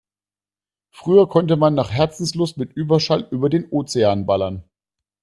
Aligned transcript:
Früher 0.89 1.29
konnte 1.29 1.57
man 1.57 1.75
nach 1.75 1.91
Herzenslust 1.91 2.57
mit 2.57 2.73
Überschall 2.73 3.27
über 3.29 3.49
den 3.51 3.69
Ozean 3.69 4.25
ballern. 4.25 4.63